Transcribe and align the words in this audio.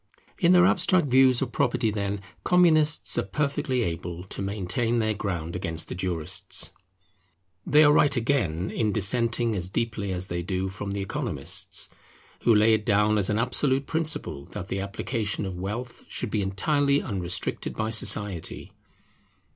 In 0.39 0.51
their 0.51 0.65
abstract 0.65 1.09
views 1.09 1.43
of 1.43 1.51
property, 1.51 1.91
then, 1.91 2.21
Communists 2.43 3.19
are 3.19 3.21
perfectly 3.21 3.83
able 3.83 4.23
to 4.23 4.41
maintain 4.41 4.95
their 4.97 5.13
ground 5.13 5.55
against 5.55 5.89
the 5.89 5.93
jurists. 5.93 6.71
They 7.67 7.83
are 7.83 7.91
right, 7.93 8.15
again, 8.15 8.71
in 8.71 8.91
dissenting 8.91 9.53
as 9.55 9.69
deeply 9.69 10.11
as 10.11 10.25
they 10.25 10.41
do 10.41 10.69
from 10.69 10.89
the 10.93 11.01
Economists, 11.01 11.87
who 12.45 12.55
lay 12.55 12.73
it 12.73 12.83
down 12.83 13.19
as 13.19 13.29
an 13.29 13.37
absolute 13.37 13.85
principle 13.85 14.45
that 14.53 14.69
the 14.69 14.79
application 14.79 15.45
of 15.45 15.59
wealth 15.59 16.03
should 16.07 16.31
be 16.31 16.41
entirely 16.41 16.99
unrestricted 16.99 17.75
by 17.75 17.91
society. 17.91 18.71